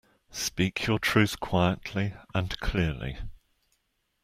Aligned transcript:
Speak 0.31 0.87
your 0.87 0.97
truth 0.97 1.39
quietly 1.39 2.15
and 2.33 2.59
clearly 2.59 3.19